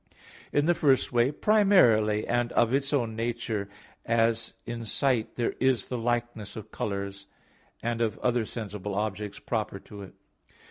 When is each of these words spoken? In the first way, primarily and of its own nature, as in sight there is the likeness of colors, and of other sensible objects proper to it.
In 0.51 0.65
the 0.65 0.73
first 0.73 1.13
way, 1.13 1.31
primarily 1.31 2.25
and 2.27 2.51
of 2.53 2.73
its 2.73 2.91
own 2.91 3.15
nature, 3.15 3.69
as 4.03 4.55
in 4.65 4.83
sight 4.83 5.35
there 5.35 5.53
is 5.59 5.89
the 5.89 5.97
likeness 5.99 6.55
of 6.55 6.71
colors, 6.71 7.27
and 7.83 8.01
of 8.01 8.17
other 8.17 8.43
sensible 8.47 8.95
objects 8.95 9.37
proper 9.37 9.77
to 9.81 10.01
it. 10.01 10.15